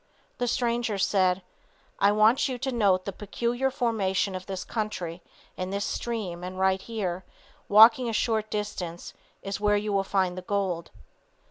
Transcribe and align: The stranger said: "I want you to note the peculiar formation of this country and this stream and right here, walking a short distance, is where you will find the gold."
The 0.39 0.47
stranger 0.47 0.97
said: 0.97 1.43
"I 1.99 2.11
want 2.11 2.47
you 2.47 2.57
to 2.57 2.71
note 2.71 3.05
the 3.05 3.13
peculiar 3.13 3.69
formation 3.69 4.33
of 4.33 4.47
this 4.47 4.63
country 4.65 5.21
and 5.55 5.71
this 5.71 5.85
stream 5.85 6.43
and 6.43 6.57
right 6.57 6.81
here, 6.81 7.23
walking 7.69 8.09
a 8.09 8.11
short 8.13 8.49
distance, 8.49 9.13
is 9.43 9.59
where 9.61 9.77
you 9.77 9.93
will 9.93 10.03
find 10.03 10.35
the 10.35 10.41
gold." 10.41 10.89